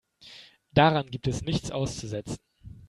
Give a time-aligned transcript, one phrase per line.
[0.73, 2.39] Daran gibt es nichts auszusetzen.